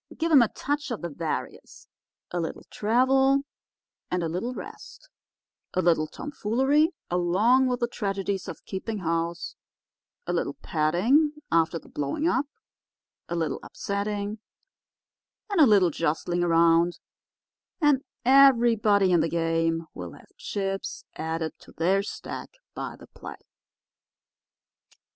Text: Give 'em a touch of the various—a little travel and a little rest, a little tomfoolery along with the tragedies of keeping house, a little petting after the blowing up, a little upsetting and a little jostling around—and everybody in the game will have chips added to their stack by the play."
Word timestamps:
Give 0.17 0.31
'em 0.31 0.41
a 0.41 0.47
touch 0.47 0.89
of 0.89 1.03
the 1.03 1.09
various—a 1.11 2.39
little 2.39 2.63
travel 2.71 3.43
and 4.09 4.23
a 4.23 4.27
little 4.29 4.55
rest, 4.55 5.07
a 5.75 5.81
little 5.83 6.07
tomfoolery 6.07 6.89
along 7.11 7.67
with 7.67 7.81
the 7.81 7.87
tragedies 7.87 8.47
of 8.47 8.65
keeping 8.65 8.97
house, 8.97 9.53
a 10.25 10.33
little 10.33 10.55
petting 10.55 11.33
after 11.51 11.77
the 11.77 11.87
blowing 11.87 12.27
up, 12.27 12.47
a 13.29 13.35
little 13.35 13.59
upsetting 13.61 14.39
and 15.51 15.61
a 15.61 15.67
little 15.67 15.91
jostling 15.91 16.43
around—and 16.43 18.01
everybody 18.25 19.11
in 19.11 19.19
the 19.19 19.29
game 19.29 19.85
will 19.93 20.13
have 20.13 20.35
chips 20.35 21.05
added 21.15 21.53
to 21.59 21.73
their 21.73 22.01
stack 22.01 22.55
by 22.73 22.95
the 22.95 23.05
play." 23.05 23.37